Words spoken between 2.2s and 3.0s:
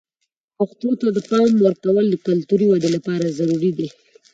کلتوري ودې